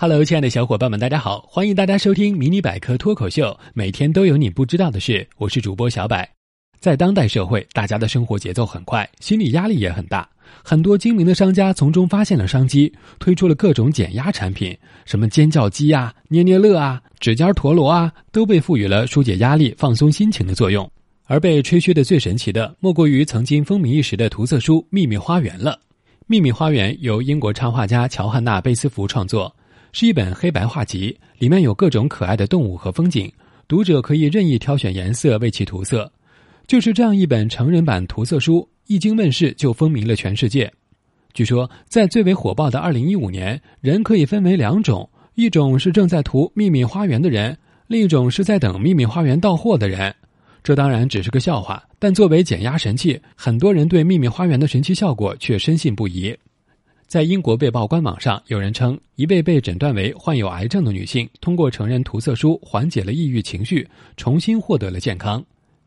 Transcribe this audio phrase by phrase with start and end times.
[0.00, 1.44] Hello，亲爱的小伙伴们，大家好！
[1.50, 5.26] 欢迎大家收听《迷你百科脱口秀》，每天都有你不知道的事。
[5.38, 6.24] 我是主播小柏。
[6.78, 10.28] 在当代社会，大家的生活节奏很快，心理压力也很大。
[10.62, 14.72] 很多精明的商家从中发现了商机，推出了各种减压产品，
[15.04, 20.88] 什么尖叫鸡啊、捏捏乐啊、指尖陀螺啊，都被赋予了疏解压力、放松心情的作用。
[21.24, 25.72] 而被吹嘘的最神奇的，莫过于曾经风靡一时的涂色书《秘密花园》了。
[26.28, 29.52] 《秘密花园》由英国插画家乔汉娜·贝斯福创作。
[29.92, 33.30] 是一本黑白画集，里面有各种可爱的动物和风景，
[33.66, 36.10] 读者可以任意挑选颜色为其涂色。
[36.66, 40.70] 就是这样一本成人版涂色书，一经问世就风靡了全世界。
[41.32, 50.14] 据说，在最为火爆的2015年，人可以分为两种：一种是正在涂秘密花园的人，另一种是在等秘密花园到货的人。
[50.62, 56.36] 这当然只是个笑话，但作为减压神器，很多人对秘密花园的神奇效果却深信不疑。
[57.08, 65.42] 在英国《卫报》官网上，有人称一位被诊断为患有癌症的女性，通过成人涂色书缓解了抑郁情绪，重新获得了健康。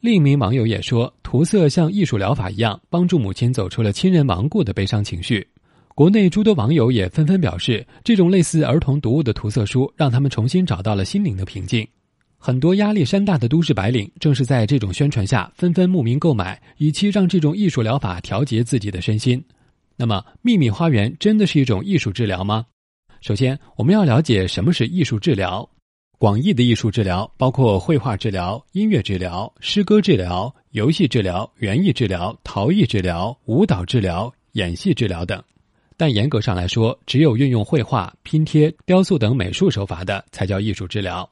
[0.00, 5.46] 另一名网友也说，涂色像艺术疗法一样，帮助母亲走出了亲人亡故的悲伤情绪。
[5.94, 11.86] 国内诸多网友也纷纷表示，这种类似儿童读物的涂色书，让他们重新找到了心灵的平静。
[12.38, 19.40] 很多压力山大的都市白领，正是在这种宣传下，纷纷慕名购买，以期让这种艺术疗法调节自己的身心。
[19.96, 22.66] 那么，秘密花园真的是一种艺术治疗吗？
[23.20, 25.68] 首先，我们要了解什么是艺术治疗。
[26.18, 35.42] 广义的艺术治疗包括绘画治疗、音乐治疗、诗歌治疗、游戏治疗、园艺治疗、陶艺治疗、舞蹈治疗、演戏治疗等。
[35.96, 41.28] 但严格上来说，只有运用绘画、拼贴、雕塑等美术手法的，才叫艺术治疗。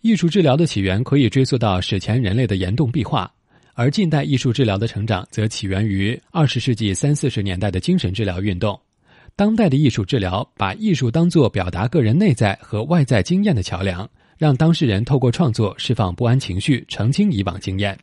[0.00, 3.30] 艺术治疗的起源可以追溯到史前人类的岩洞壁画。
[3.76, 8.80] 而近代艺术治疗的成长则起源于二十世纪三四十年代的精神治疗运动。
[9.34, 14.08] 当代的艺术治疗把艺术当作表达个人内在和外在经验的桥梁，
[14.38, 17.98] 让当事人透过创作释放不安情绪，澄清以往经验。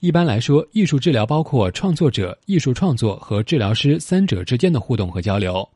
[0.00, 5.68] 一般来说，艺术治疗包括创作者、艺术创作和治疗师三者之间的互动和交流。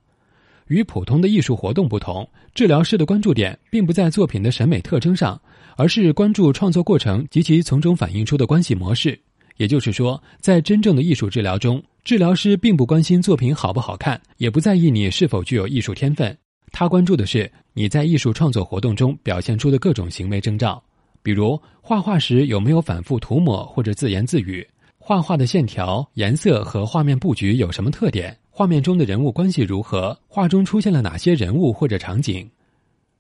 [0.69, 5.39] 与普通的艺术活动不同，治疗师的关注点并不在作品的审美特征上。
[5.81, 9.19] 而是关注创作过程及其从中反映出的关系模式。
[9.57, 16.37] 也就是说，在真正的艺术治疗中，治疗师并不关心作品好不好看，也不在意你是否具有艺术天分。
[16.71, 20.83] 他关注的是你在艺术创作活动中表现出的各种行为征兆，
[21.23, 24.67] 比如画画时有没有反复涂抹或者自言自语，
[24.99, 32.47] 画画的线条、颜色和画面布局有什么特点，画面中的人物关系如何，画中出现了哪些人物或者场景。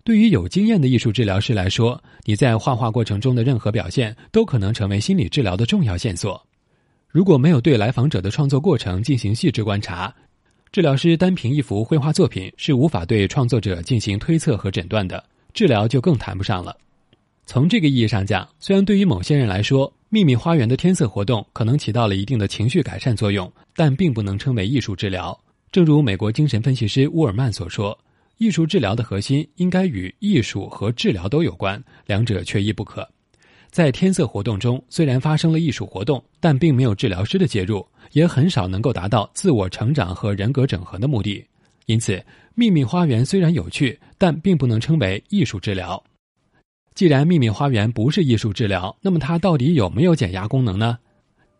[0.02, 6.42] 对于有经验的艺术治疗师来说，你在画画过程中的任何表现都可能成为心理治疗的重要线索。
[7.08, 10.12] 如果没有对来访者的创作过程进行细致观察，
[10.72, 15.22] 治疗师单凭一幅绘画作品是无法对创作者进行推测和诊断的，
[15.52, 16.74] 治疗就更谈不上了。
[17.44, 25.38] 从这个意义上讲，虽然对于某些人来说，秘密花园的添色活动可能起到了一定的情绪改善作用，但并不能称为艺术治疗。
[25.72, 27.96] 正如美国精神分析师乌尔曼所说。
[28.40, 33.06] 艺术治疗的核心应该与艺术和治疗都有关，两者缺一不可。
[33.70, 41.44] 在天色活动中，虽然发生了艺术活动，但并没有治疗师的介入，也很少能够达到自我成长和人格整合的目的。
[41.84, 42.18] 因此，
[42.54, 46.02] 秘密花园虽然有趣，但并不能称为艺术治疗。
[46.94, 50.98] 既然秘密花园不是艺术治疗，那么它到底有没有减压功能呢？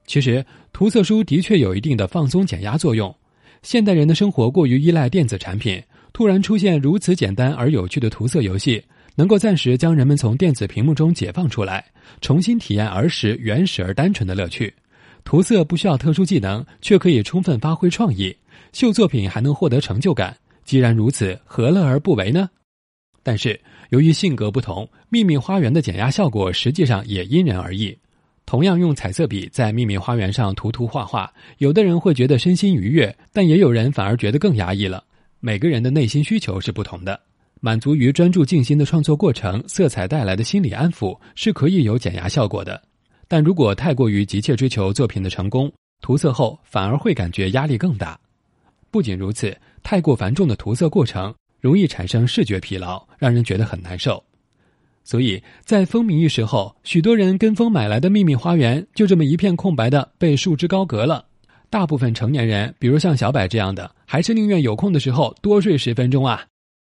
[0.06, 0.42] 其实，
[0.72, 3.14] 涂色书的确有一定的放松减压作用。
[3.62, 5.78] 现代人的生活过于依赖电子产品。
[6.20, 11.82] 突然出现如此简单而有趣的涂色游戏，能够暂时将人们从电子屏幕中解放出来，
[12.20, 14.70] 重新体验儿时原始而单纯的乐趣。
[15.24, 18.36] 涂色不需要特殊技能，却可以充分发挥创意，
[18.74, 20.36] 秀作品还能获得成就感。
[20.62, 22.50] 既然如此，何乐而不为呢？
[23.22, 27.96] 但是由于性格不同，秘密花园的减压效果实际上也因人而异。
[28.44, 35.02] 同样用彩色笔在秘密花园上涂涂画画，有的人会觉得身心愉悦，但也有人反而觉得更压抑了。
[35.42, 37.18] 每个人的内心需求是不同的，
[37.60, 42.80] 满足于专注静心的创作过程，色彩带来的心理安抚是可以有减压效果的。
[43.26, 45.72] 但如果太过于急切追求作品的成功，
[46.02, 48.20] 涂色后反而会感觉压力更大。
[48.90, 54.22] 不仅如此，太过繁重的涂色过程容易产生视觉疲劳，让人觉得很难受。
[55.04, 61.24] 所以在风靡一时后，许多人跟风买来的秘密花园就这么一片空白的被束之高阁了。
[61.70, 66.44] 大部分成年人，比如像小柏这样的，还是宁愿有空的时候多睡十分钟啊。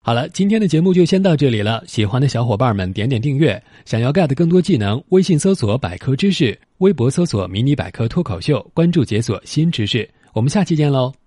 [0.04, 1.82] 好了，今天的节目就先到这里了。
[1.86, 10.08] 喜欢的小伙伴们点点订阅，想要 get 更多技能，微信搜索百科知识，微博搜索迷你百科脱口秀，关注解锁新知识。
[10.32, 11.25] 我们下期见喽。